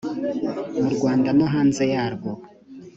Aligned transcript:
mu 0.81 0.89
rwanda 0.95 1.29
no 1.37 1.45
hanze 1.53 1.83
yarwo 1.93 2.31